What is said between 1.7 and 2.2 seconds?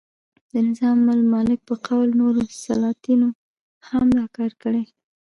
قول